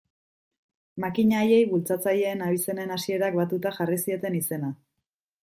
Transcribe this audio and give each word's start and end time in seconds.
Makina 1.03 1.37
haiei 1.41 1.59
bultzatzaileen 1.73 2.41
abizenen 2.47 2.95
hasierak 2.97 3.39
batuta 3.43 3.75
jarri 3.79 4.01
zieten 4.09 4.41
izena. 4.43 4.73